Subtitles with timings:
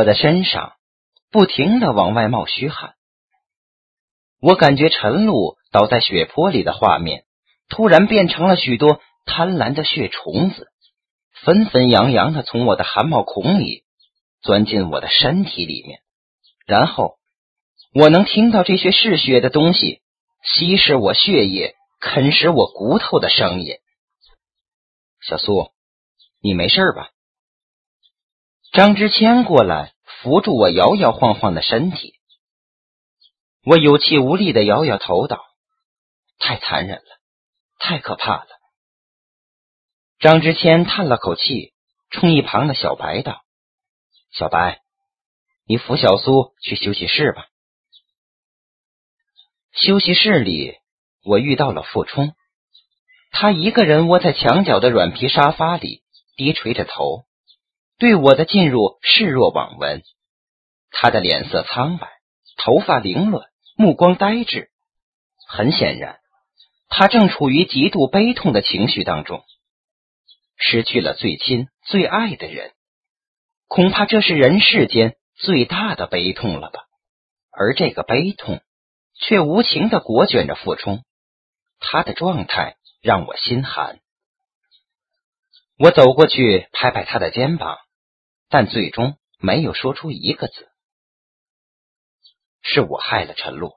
[0.00, 0.72] 我的身上
[1.30, 2.94] 不停的往外冒虚汗，
[4.40, 7.26] 我感觉陈露倒在血泊里的画面，
[7.68, 10.72] 突然变成了许多贪婪的血虫子，
[11.44, 13.84] 纷纷扬扬的从我的汗毛孔里
[14.40, 16.00] 钻进我的身体里面，
[16.64, 17.18] 然后
[17.92, 20.00] 我能听到这些嗜血的东西
[20.42, 23.76] 吸食我血液、啃食我骨头的声音。
[25.20, 25.72] 小苏，
[26.40, 27.10] 你没事吧？
[28.72, 32.14] 张之谦过来扶住我摇摇晃晃的身体，
[33.64, 35.42] 我有气无力的摇摇头道
[36.38, 37.20] ：“太残忍了，
[37.78, 38.46] 太可怕了。”
[40.20, 41.72] 张之谦叹了口气，
[42.10, 43.40] 冲一旁的小白道
[44.30, 44.82] ：“小白，
[45.64, 47.46] 你扶小苏去休息室吧。”
[49.72, 50.74] 休息室里，
[51.24, 52.34] 我遇到了傅冲，
[53.30, 56.02] 他一个人窝在墙角的软皮沙发里，
[56.36, 57.24] 低垂着头。
[58.00, 60.02] 对我的进入视若罔闻，
[60.90, 62.08] 他的脸色苍白，
[62.56, 64.70] 头发凌乱，目光呆滞。
[65.46, 66.18] 很显然，
[66.88, 69.44] 他正处于极度悲痛的情绪当中，
[70.56, 72.72] 失去了最亲最爱的人，
[73.68, 76.80] 恐怕这是人世间最大的悲痛了吧？
[77.50, 78.62] 而这个悲痛
[79.14, 81.04] 却无情的裹卷着傅冲，
[81.78, 84.00] 他的状态让我心寒。
[85.76, 87.76] 我走过去，拍拍他的肩膀。
[88.50, 90.68] 但最终没有说出一个字。
[92.60, 93.74] 是我害了陈露。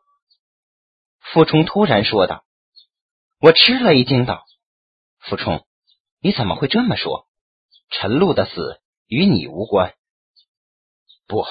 [1.20, 2.44] 傅冲突然说道。
[3.40, 4.46] 我吃了一惊，道
[5.20, 5.68] ：“傅冲，
[6.20, 7.28] 你怎么会这么说？
[7.90, 9.96] 陈露的死与你无关。”
[11.28, 11.46] 不。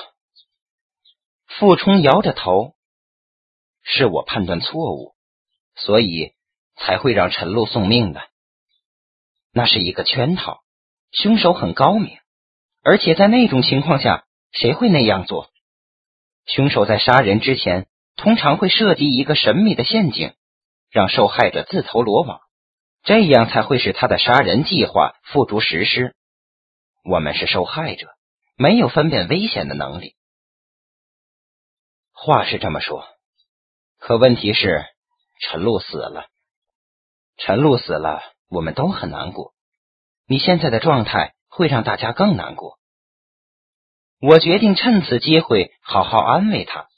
[1.47, 2.77] 傅冲摇着头。
[3.83, 5.17] 是我判断错误，
[5.75, 6.35] 所以
[6.77, 8.23] 才会让陈露送命的。
[9.51, 10.63] 那是一个圈套，
[11.11, 12.22] 凶手很高明。
[12.85, 15.51] 而且在那种情况下，谁会那样做？
[16.47, 20.35] 凶手在杀人之前，通常会设计一个神秘的陷阱，
[20.91, 22.41] 让受害者自投罗网，
[23.05, 26.17] 这样才会使他的杀人计划付诸实施。
[27.05, 28.09] 我们是受害者，
[28.57, 30.17] 没有分辨危险的能力。
[32.13, 33.05] 话是这么说，
[33.99, 34.85] 可问题是
[35.41, 36.27] 陈露死了。
[37.37, 39.55] 陈露死了，我们都很难过。
[40.27, 41.35] 你现在的状态。
[41.55, 42.79] 会让大家更难过。
[44.23, 46.89] 我决定趁此机会好好安慰他。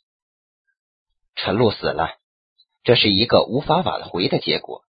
[1.34, 2.18] 陈露死了，
[2.84, 4.84] 这是一个无法挽回的结果。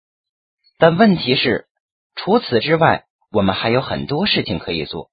[0.77, 1.67] 但问题是，
[2.13, 5.09] 除此之外，我们还有很多事情可以做，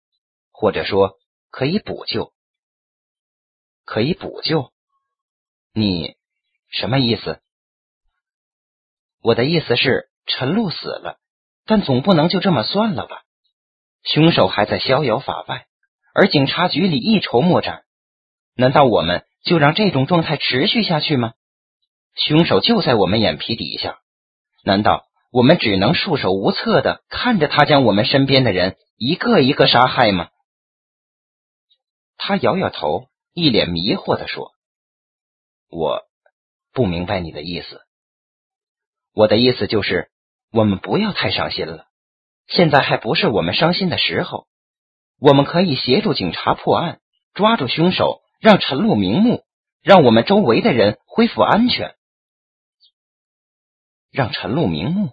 [0.51, 1.17] 或者说
[1.51, 2.35] 可以补救。
[3.87, 4.71] 可以补救？
[5.73, 6.19] 你
[6.69, 7.41] 什么意思？
[9.23, 11.19] 我的意思是，陈露死了，
[11.65, 13.25] 但总不能就这么算了吧？
[14.05, 15.67] 凶手还在逍遥法外，
[16.15, 17.85] 而警察局里一筹莫展。
[18.55, 21.35] 难道我们就让这种状态持续下去吗？
[22.15, 24.01] 凶手就在我们眼皮底下，
[24.65, 30.29] 难道我们只能束手无策的看着他将我们身边的人一个一个杀害吗？
[32.17, 34.53] 他摇摇头，一脸迷惑的说
[35.71, 36.03] ：“我
[36.73, 37.81] 不明白你的意思。
[39.15, 40.11] 我的意思就是，
[40.51, 41.87] 我们不要太伤心了。”
[42.47, 44.47] 现在还不是我们伤心的时候，
[45.19, 47.01] 我们可以协助警察破案，
[47.35, 49.45] 抓住凶手，让陈露瞑目，
[49.83, 51.95] 让我们周围的人恢复安全。
[54.11, 55.11] 让陈露瞑目，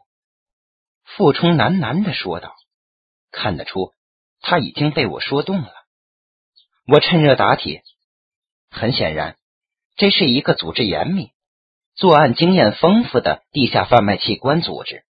[1.04, 2.56] 傅冲喃喃的说道。
[3.32, 3.94] 看得出
[4.42, 5.72] 他已经被我说动了。
[6.88, 7.84] 我趁热打铁，
[8.72, 9.38] 很显然，
[9.96, 11.30] 这是一个组织严密、
[11.94, 15.06] 作案经验丰富的地下贩卖器官组织。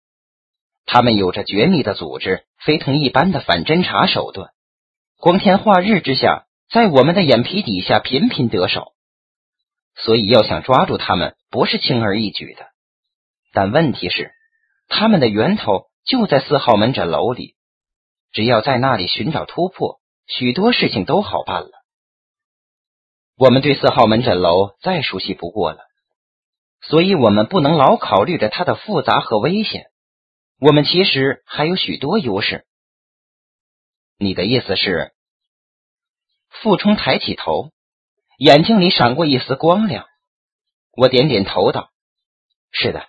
[0.87, 4.51] 他们有着绝密的组织，非同一般的反侦查手段，
[5.17, 8.93] 光天化日之下，在我们的眼皮底下频频得手，
[9.95, 12.67] 所以要想抓住他们不是轻而易举的。
[13.51, 14.31] 但问题是，
[14.87, 17.55] 他们的源头就在四号门诊楼里，
[18.31, 21.71] 只要在那里寻找突破，许多事情都好办了。
[23.35, 25.79] 我们对四号门诊楼再熟悉不过了，
[26.81, 29.87] 所以我们不能老考虑着它的复杂和危险。
[30.59, 32.65] 我们其实还有许多优势。
[34.17, 35.13] 你的意思是？
[36.49, 37.71] 傅冲抬起头，
[38.39, 40.07] 眼睛里闪过一丝光亮。
[40.93, 41.91] 我点点头道
[42.73, 43.07] ：“是的，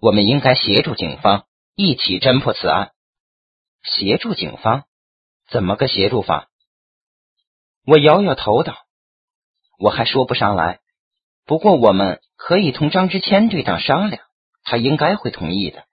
[0.00, 1.46] 我们应该协助警方
[1.76, 2.92] 一起侦破此案。
[3.84, 4.88] 协助警方？
[5.48, 6.48] 怎么个协助法？”
[7.86, 8.76] 我摇摇头道
[9.78, 10.80] ：“我还说不上来。
[11.44, 14.26] 不过我们可以同张之谦队长商量，
[14.64, 15.86] 他应该会同意的。”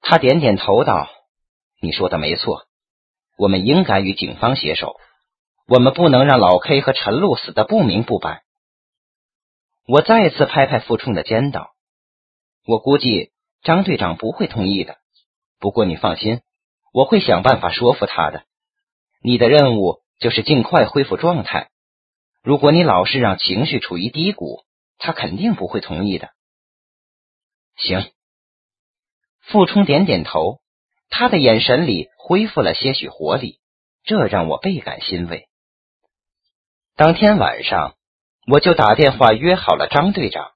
[0.00, 1.08] 他点点头道
[1.80, 2.66] ：“你说的没错，
[3.36, 4.96] 我们应该与警方携手。
[5.66, 8.42] 我们不能让老 K 和陈露死的不明不白。
[9.86, 11.74] 我再次拍拍傅冲的肩道
[12.66, 14.96] ：“我估计张队长不会同意的，
[15.58, 16.40] 不过你放心，
[16.92, 18.44] 我会想办法说服他的。
[19.22, 21.70] 你的任务就是尽快恢复状态。
[22.42, 24.64] 如果你老是让情绪处于低谷，
[24.96, 26.30] 他肯定不会同意的。”
[27.76, 28.10] 行。
[29.50, 30.60] 傅冲点点头，
[31.08, 33.60] 他的眼神里恢复了些许活力，
[34.04, 35.48] 这让我倍感欣慰。
[36.96, 37.96] 当天晚上，
[38.46, 40.52] 我就打电话约好了张队长，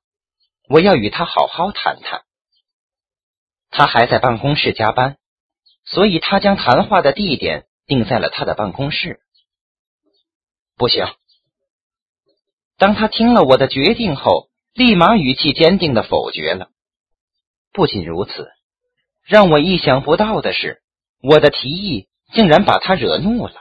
[0.68, 2.22] 我要与他好好谈谈。
[3.70, 5.16] 他还在办公室加班，
[5.86, 9.20] 所以他将谈话的地点定在了他的办公室。
[10.76, 11.06] 不行！
[12.76, 16.68] 当他听了我的决定后，立马语气坚定的否决了。
[17.72, 18.50] 不仅如此，
[19.24, 20.82] 让我意想不到的是，
[21.22, 23.54] 我的提议竟然把他惹怒了。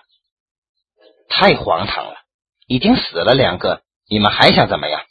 [1.30, 2.16] 太荒唐了！
[2.68, 5.06] 已经死了两个，你们还想怎么样？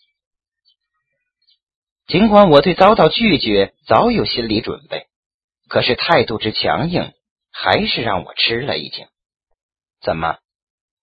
[2.06, 5.06] 尽管我对遭到拒绝早有心理准备，
[5.68, 7.12] 可是态度之强硬，
[7.52, 9.06] 还是让我吃了一惊。
[10.02, 10.38] 怎么，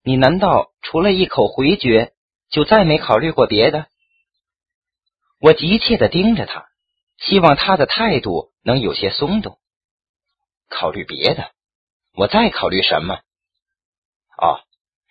[0.03, 2.13] 你难道除了一口回绝，
[2.51, 3.87] 就再没考虑过别的？
[5.41, 6.67] 我急切的盯着他，
[7.25, 9.59] 希望他的态度能有些松动。
[10.69, 11.51] 考虑别的？
[12.15, 13.21] 我再考虑什么？
[14.37, 14.61] 哦，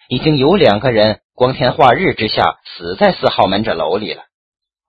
[0.08, 1.22] 已经有两个人。
[1.34, 4.25] 光天化日之下死在四号门这楼里了，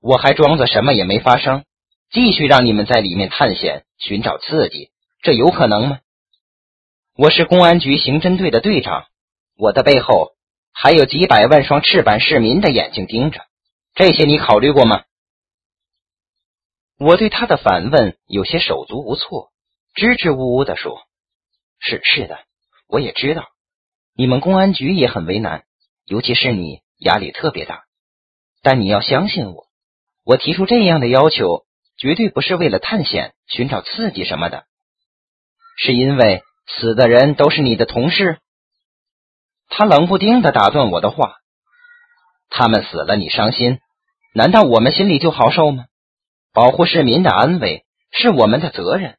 [0.03, 1.65] 我还装作什么也没发生，
[2.11, 4.91] 继续让你们在里面探险寻找刺激，
[5.23, 6.01] 这有可能吗？
[7.17, 9.07] 我是公安局刑侦队的队长，
[9.57, 10.33] 我的背后
[10.75, 13.41] 还有几百万双赤坂市民的眼睛盯着，
[13.95, 15.05] 这些你考虑过吗？
[17.03, 19.51] 我对他的反问有些手足无措，
[19.95, 21.01] 支支吾吾的说
[21.81, 22.39] ：“是是的，
[22.87, 23.49] 我也知道，
[24.15, 25.65] 你们公安局也很为难。”
[26.05, 27.85] 尤其是你压力特别大，
[28.61, 29.69] 但你要相信我，
[30.25, 31.65] 我提出这样的要求
[31.97, 34.65] 绝对不是为了探险、寻找刺激什么的，
[35.79, 38.41] 是因为死的人都是你的同事。
[39.69, 41.37] 他冷不丁的打断我的话
[42.51, 43.79] ：“他们死了，你伤心，
[44.35, 45.87] 难道我们心里就好受吗？
[46.53, 49.19] 保护市民的安危是我们的责任。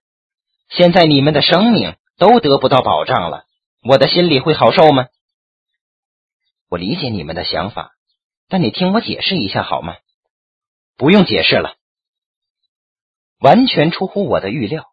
[0.70, 3.46] 现在你们的生命都得不到保障了，
[3.82, 5.08] 我的心里会好受吗？”
[6.70, 7.92] 我理解你们的想法，
[8.48, 9.96] 但你听我解释一下好吗？
[10.98, 11.76] 不用解释了，
[13.40, 14.86] 完全出乎我的预料。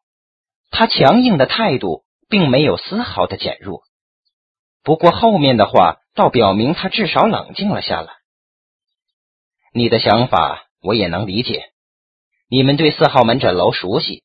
[0.71, 3.83] 他强硬的态度并没有丝毫的减弱，
[4.83, 8.15] 不过后面的话倒表明他至少冷静了下来。
[9.73, 11.71] 你的想法我也能理解，
[12.53, 14.25] 你们对四号门诊楼熟悉，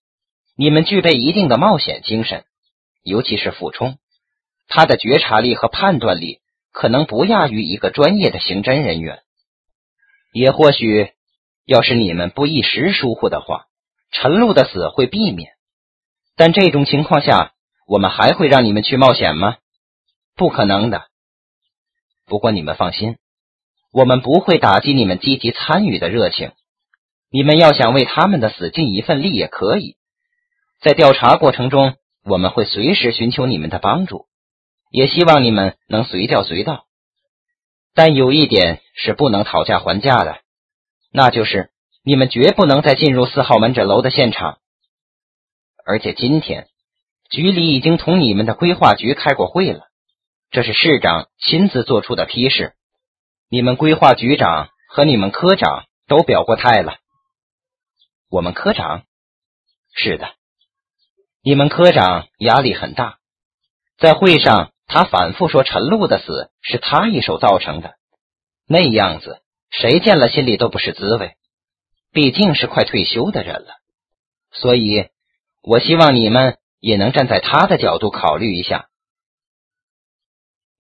[0.58, 2.44] 你们具备一定的冒险精神，
[3.04, 4.00] 尤其是傅冲，
[4.68, 6.42] 他的觉察力和判断力。
[6.72, 9.20] 可能不亚于一个专业的刑侦人员，
[10.34, 11.14] 也或许，
[11.66, 13.68] 要是你们不一时疏忽的话，
[14.12, 15.54] 陈露的死会避免。
[16.36, 17.54] 但这种情况下，
[17.88, 19.58] 我们还会让你们去冒险吗？
[20.36, 21.06] 不可能的。
[22.26, 23.18] 不过你们放心，
[23.94, 26.52] 我们不会打击你们积极参与的热情。
[27.36, 29.98] 你们要想为他们的死尽一份力也可以，
[30.80, 34.28] 在调查过程中，我们会随时寻求你们的帮助。
[34.90, 36.86] 也希望你们能随叫随到，
[37.94, 40.38] 但有一点是不能讨价还价的，
[41.12, 41.72] 那就是
[42.06, 44.60] 你们绝不能再进入四号门诊楼的现场。
[45.86, 46.68] 而且今天
[47.30, 49.88] 局里已经同你们的规划局开过会了，
[50.52, 52.76] 这是市长亲自做出的批示，
[53.50, 56.96] 你们规划局长和你们科长都表过态了。
[58.36, 59.04] 我们科长
[59.94, 60.34] 是的，
[61.42, 63.20] 你们科长压力很大，
[63.98, 64.74] 在会上。
[64.88, 67.96] 他反复说：“陈露的死是他一手造成的，
[68.68, 71.38] 那样子谁见了心里都不是滋味。
[72.12, 73.70] 毕竟是快退休的人了，
[74.52, 75.08] 所以
[75.64, 78.90] 我希望你们也能站在他的角度考虑一下。”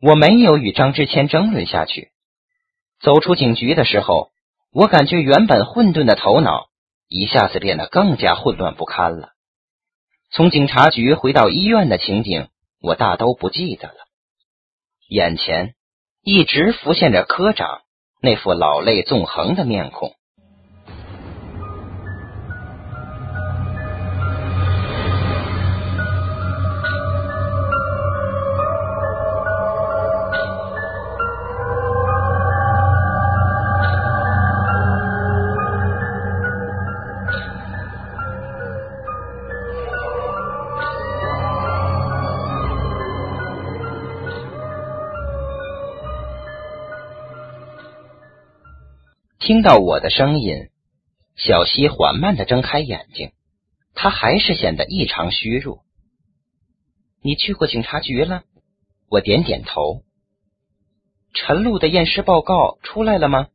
[0.01, 2.11] 我没有与张之谦争论下去。
[2.99, 4.33] 走出警局的时候，
[4.71, 6.67] 我感觉原本混沌的头脑
[7.07, 9.29] 一下子变得更加混乱不堪了。
[10.31, 12.49] 从警察局回到医院的情景。
[12.81, 13.95] 我大都不记得了，
[15.09, 15.73] 眼前
[16.21, 17.81] 一直浮现着科长
[18.21, 20.13] 那副老泪纵横的面孔。
[49.45, 50.71] 听到我的声音，
[51.35, 53.31] 小溪缓慢的睁开眼睛，
[53.93, 55.85] 他还是显得异常虚弱。
[57.21, 58.41] 你去过警察局了？
[59.07, 60.01] 我点点头。
[61.31, 63.49] 陈露的验尸报告出来了吗？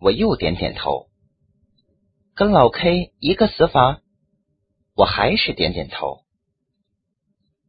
[0.00, 1.10] 我又点点头。
[2.34, 4.00] 跟老 K 一个死法？
[4.96, 6.22] 我还是点点头。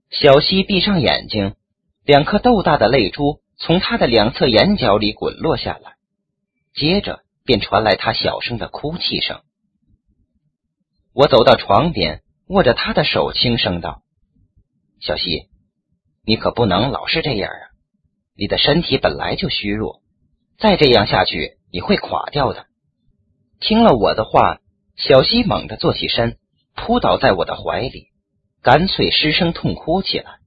[0.10, 1.56] 小西闭上眼睛，
[2.06, 5.98] 两颗豆大的泪珠从他的两侧眼角里滚落下来，
[6.74, 9.42] 接着便传来他小声的哭泣声。
[11.13, 14.04] 我走到床边，握着他的手，轻声道
[15.01, 15.50] ：“小西，
[16.24, 17.63] 你可不能老是这样啊！
[18.36, 20.01] 你的身体本来就虚弱，
[20.58, 22.68] 再这样下去，你会垮掉的。”
[23.60, 24.62] 听了我的话，
[24.96, 26.40] 小西猛地坐起身，
[26.74, 28.08] 扑倒在我的怀里，
[28.62, 30.40] 干脆失声痛哭起来。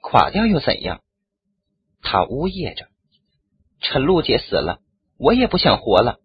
[0.00, 1.02] 垮掉又怎样？
[2.02, 2.88] 他呜咽着
[3.88, 4.78] ：“陈露姐死了，
[5.18, 6.18] 我也不想活了。”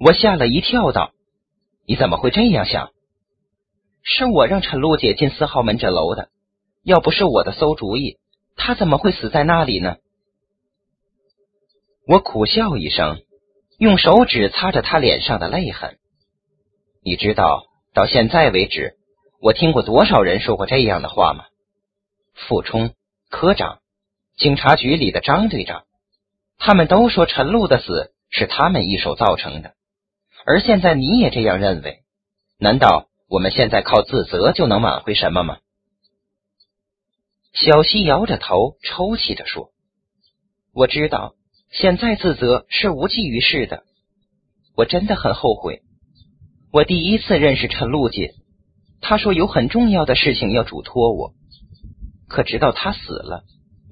[0.00, 1.12] 我吓了一跳，道
[1.86, 2.90] ：“你怎么会这样想？
[4.02, 6.28] 是我让陈露姐进四号门诊楼的，
[6.82, 8.18] 要不是我的馊主意，
[8.56, 9.96] 她怎么会死在那里呢？”
[12.06, 13.22] 我苦笑一声。
[13.78, 15.98] 用手指擦着她脸上的泪痕。
[17.04, 18.96] 你知道到现在为止，
[19.38, 21.44] 我听过多少人说过这样的话吗？
[22.32, 22.94] 傅冲
[23.28, 23.80] 科长、
[24.38, 25.84] 警察局里的张队长，
[26.58, 29.74] 他们都说陈露的死是他们一手造成的。
[30.44, 32.04] 而现在你也这样认为？
[32.58, 35.58] 难道我们现在靠自责就能挽回什么吗？
[37.52, 39.70] 小西摇着头，抽泣着说
[40.74, 41.34] ：“我知道。”
[41.72, 43.82] 现在自责是无济于事的，
[44.76, 45.82] 我真的很后悔。
[46.72, 48.34] 我第一次认识陈露姐，
[49.00, 51.34] 她说有很重要的事情要嘱托我，
[52.28, 53.42] 可直到她死了，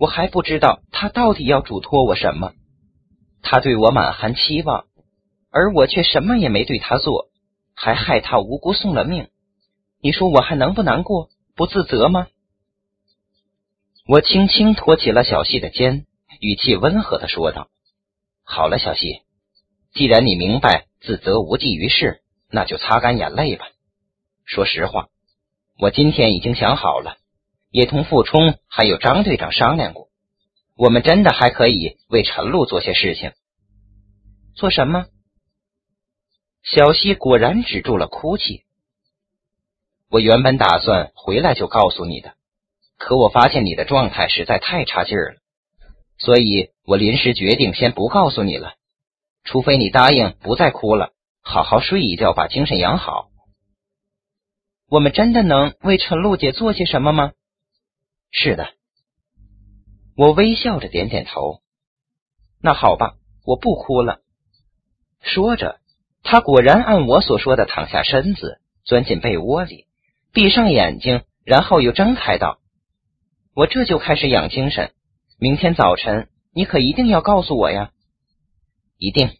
[0.04, 2.52] 我还不知道他到底要嘱托我什么。
[3.40, 4.84] 他对我满含期望，
[5.50, 7.30] 而我却什么也没对他做，
[7.74, 9.28] 还害他无辜送了命。
[10.02, 12.26] 你说我还能不难过、不自责吗？
[14.06, 16.04] 我轻轻托起了小溪的肩，
[16.38, 17.68] 语气温和的说道。
[18.42, 19.22] 好了，小西，
[19.94, 22.20] 既然你明白自责无济于事，
[22.50, 23.64] 那就擦干眼泪吧。
[24.44, 25.08] 说实话，
[25.80, 27.16] 我今天已经想好了，
[27.74, 30.08] 也同傅冲还有张队长商量过，
[30.76, 33.32] 我们真的还可以为陈露做些事情。
[34.54, 35.06] 做什么？
[36.62, 38.62] 小溪果然止住了哭泣。
[40.08, 42.34] 我原本打算回来就告诉你的，
[42.96, 45.34] 可我发现你的状态实在太差劲了。
[46.16, 48.74] 所以我临时决定先不告诉你了，
[49.42, 51.10] 除非你答应不再哭了，
[51.42, 53.30] 好好睡一觉，把精神养好。
[54.88, 57.32] 我们真的能为陈露姐做些什么吗？
[58.36, 58.74] 是的，
[60.16, 61.60] 我微笑着点点头。
[62.60, 63.14] 那好吧，
[63.46, 64.22] 我不哭了。
[65.22, 65.78] 说着，
[66.24, 69.86] 他果然按我所说的躺下身子，钻进被窝里，
[70.32, 72.58] 闭上眼睛，然后又睁开道
[73.54, 74.92] ：“我这就开始养精神。”
[75.38, 77.92] 明天早晨，你可一定要告诉我呀！
[78.98, 79.30] 一定。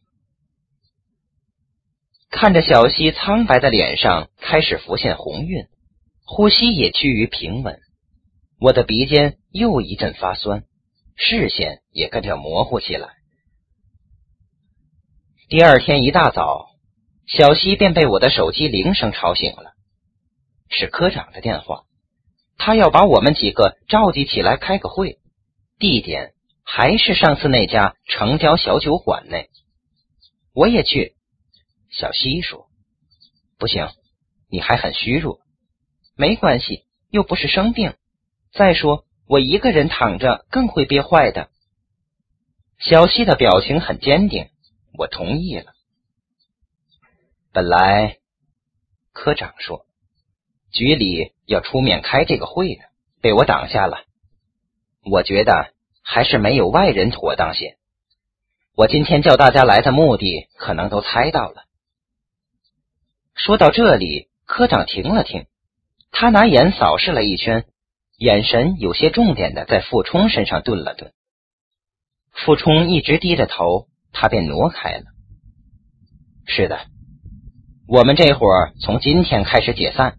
[2.30, 5.66] 看着小溪苍白的脸上开始浮现红晕，
[6.24, 7.80] 呼吸也趋于平稳，
[8.64, 10.64] 我的鼻尖又一阵发酸，
[11.16, 13.10] 视线也跟着模糊起来。
[15.50, 16.70] 第二天一大早，
[17.26, 19.74] 小溪便被我的手机铃声吵醒了，
[20.70, 21.84] 是科长的电话，
[22.56, 25.18] 他要把我们几个召集起来开个会。
[25.78, 29.50] 地点还是上次那家城郊小酒馆内，
[30.54, 31.16] 我也去。
[31.90, 32.68] 小西说
[33.60, 33.90] ：“不行，
[34.48, 35.40] 你还很虚弱。
[36.16, 37.94] 没关系，又不是生病。
[38.54, 41.50] 再说我一个人躺着更会憋坏的。”
[42.78, 44.48] 小西的表情很坚定，
[44.96, 45.72] 我同意了。
[47.52, 48.18] 本来
[49.12, 49.86] 科长说
[50.72, 52.82] 局里要出面开这个会的，
[53.20, 54.04] 被我挡下了。
[55.04, 57.76] 我觉得还是没有外人妥当些。
[58.76, 61.64] 我今天叫大家来的目的，可能都猜到了。
[63.34, 65.46] 说到这里，科长停了停，
[66.10, 67.66] 他拿眼扫视了一圈，
[68.16, 71.12] 眼神有些重点的在傅冲身上顿了顿。
[72.32, 75.04] 傅冲一直低着头，他便挪开了。
[76.46, 76.78] 是的，
[77.88, 80.16] 我们这会儿从今天开始解散，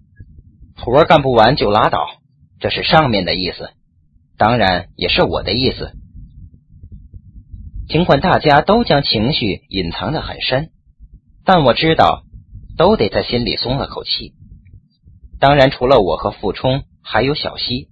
[0.76, 2.06] 活干不完就拉倒，
[2.60, 3.72] 这是上面的意思。
[4.38, 5.94] 当然也是我的意思。
[7.88, 10.72] 尽管大家都将情绪隐藏的很深，
[11.46, 12.24] 但我知道
[12.78, 14.34] 都得在心里松了口气。
[15.40, 17.88] 当然，除了我和傅冲，还有小溪。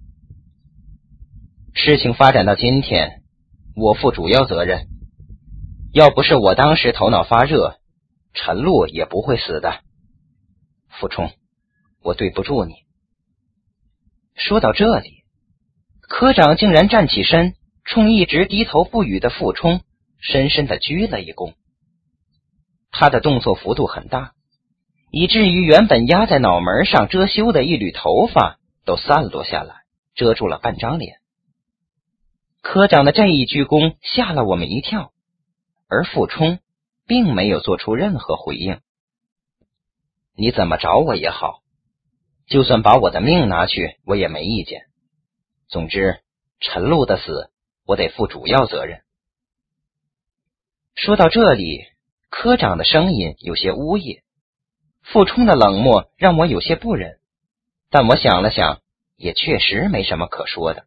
[1.72, 3.22] 事情发展到今天，
[3.76, 4.88] 我负主要责任。
[5.92, 7.78] 要不是我当时头脑发热，
[8.32, 9.82] 陈露也不会死的。
[10.88, 11.30] 傅冲，
[12.02, 12.74] 我对不住你。
[14.34, 15.22] 说到这里，
[16.00, 17.54] 科长竟然站起身，
[17.84, 19.82] 冲一直低头不语的傅冲
[20.18, 21.54] 深深的鞠了一躬。
[22.90, 24.32] 他的动作幅度很大，
[25.12, 29.82] 以至于原本压在脑门上遮羞的一缕头发都散落下来，
[30.14, 31.18] 遮住了半张脸。
[32.60, 35.12] 科长的这一鞠躬吓了我们一跳，
[35.88, 36.58] 而傅冲
[37.06, 38.80] 并没有做出任何回应。
[40.36, 41.62] 你怎么找我也好，
[42.46, 44.86] 就算把我的命拿去，我也没意见。
[45.68, 46.20] 总之，
[46.60, 47.50] 陈露的死，
[47.84, 49.02] 我得负主要责任。
[50.94, 51.86] 说到这里。
[52.36, 54.24] 科长的声音有些呜咽，
[55.02, 57.20] 傅冲的冷漠让我有些不忍，
[57.90, 58.80] 但我想了想，
[59.16, 60.84] 也确实没什么可说的。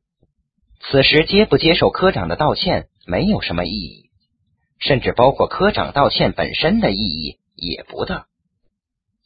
[0.80, 4.10] 此时接不接受科长的道歉没有什么意义，
[4.80, 8.28] 甚至包括科长道歉本身的意义也不大。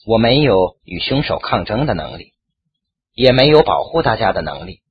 [0.05, 2.33] 我没有与凶手抗争的能力，
[3.13, 4.81] 也没有保护大家的能力。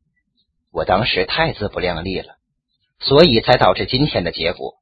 [0.72, 2.36] 我当时太自不量力了，
[2.98, 4.74] 所以才导致今天的结果。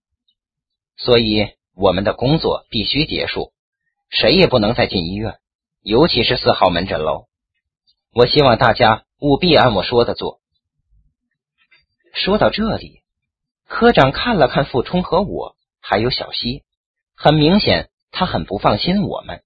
[0.97, 1.57] 所以。
[1.81, 3.52] 我们的工作必须结束，
[4.11, 5.37] 谁也不能再进医院，
[5.81, 7.26] 尤其是四号门诊楼。
[8.18, 10.40] 我希望大家务必按我说的做。
[12.12, 13.04] 说到这里，
[13.64, 16.64] 科长看了看傅冲和我，还有小溪，
[17.14, 19.44] 很明显他很不放心我们。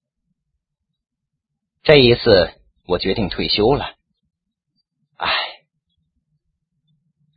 [1.83, 2.51] 这一次，
[2.87, 3.93] 我决定退休了。
[5.17, 5.31] 唉，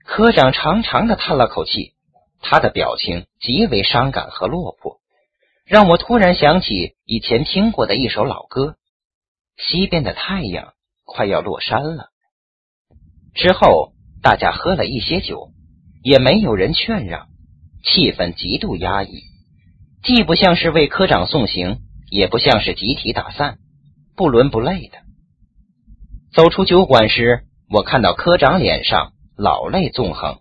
[0.07, 1.93] 科长长长的叹了口气。
[2.41, 5.03] 他的表情极为伤感和落魄，
[5.67, 8.79] 让我突然想起以前听过的一首老歌
[9.59, 10.73] ：“西边的太阳
[11.07, 12.11] 快要落山了。”
[13.33, 15.53] 之后，大家喝了一些酒，
[16.03, 17.29] 也没有人劝让，
[17.83, 19.23] 气氛极度压抑，
[20.03, 21.79] 既不像是为科长送行，
[22.11, 23.59] 也不像是集体打散，
[24.17, 24.99] 不伦不类的。
[26.33, 30.41] 走出酒馆时，我看到科长脸上老泪纵横。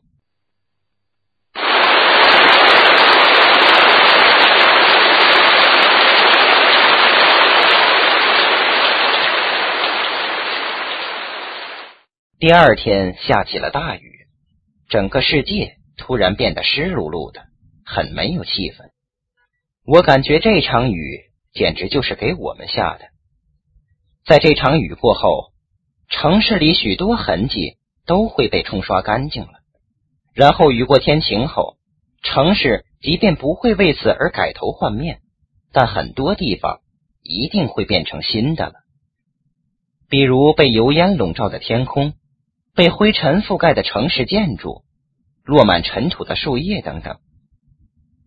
[12.45, 14.27] 第二天下起了大雨，
[14.87, 17.41] 整个世界突然变得湿漉漉的，
[17.83, 18.91] 很没有气氛。
[19.83, 21.21] 我感觉这场雨
[21.53, 23.05] 简直就是给我们下的。
[24.27, 25.53] 在这场雨过后，
[26.07, 29.53] 城市里许多痕迹都会被冲刷干净了。
[30.35, 31.77] 然后雨过天晴后，
[32.21, 35.21] 城市即便不会为此而改头换面，
[35.71, 36.81] 但很多地方
[37.23, 38.75] 一定会变成新的了。
[40.09, 42.13] 比如被油烟笼罩的天空。
[42.75, 44.83] 被灰尘覆盖的城市建筑，
[45.45, 47.19] 落满尘土的树叶等等，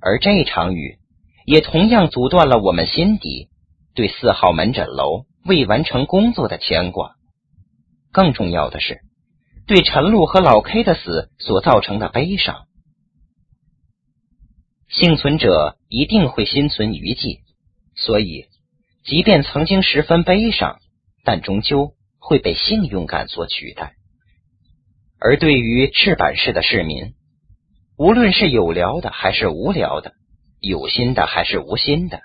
[0.00, 0.96] 而这场雨
[1.44, 3.50] 也同样阻断了我们心底
[3.94, 7.16] 对四号门诊楼未完成工作的牵挂。
[8.10, 9.02] 更重要的是，
[9.66, 12.64] 对陈露和老 K 的死所造成的悲伤。
[14.88, 17.40] 幸存者一定会心存余悸，
[17.94, 18.46] 所以
[19.04, 20.78] 即便曾经十分悲伤，
[21.22, 23.97] 但终究会被信用感所取代。
[25.20, 27.14] 而对于赤坂市的市民，
[27.96, 30.12] 无论是有聊的还是无聊的，
[30.60, 32.20] 有心的还是无心的，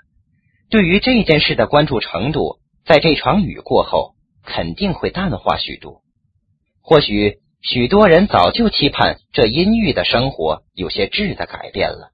[0.70, 6.02] 对于这件事的关注程度，在这场雨过后肯定会淡化许多。
[6.80, 12.12] 或许许多人早就期盼这阴郁的生活有些质的改变了，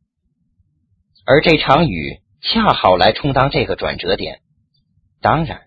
[1.26, 4.40] 而这场雨恰好来充当这个转折点。
[5.20, 5.62] 当然，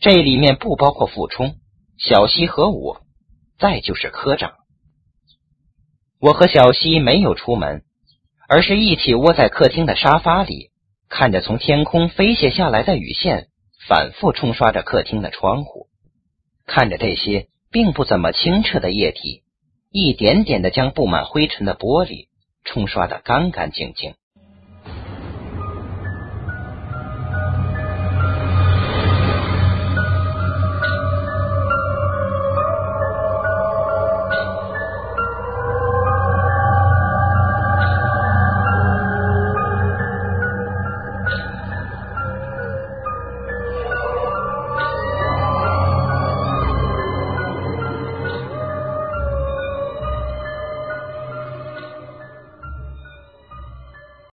[0.00, 1.54] 这里面不包括傅冲、
[1.96, 3.02] 小西和我。
[3.58, 4.52] 再就是科长，
[6.20, 7.82] 我和小西没有出门，
[8.48, 10.70] 而是一起窝在客厅的沙发里，
[11.08, 13.48] 看着从天空飞泻下来的雨线，
[13.88, 15.88] 反复冲刷着客厅的窗户，
[16.66, 19.42] 看着这些并不怎么清澈的液体，
[19.90, 22.28] 一点点的将布满灰尘的玻璃
[22.64, 24.14] 冲刷的干干净净。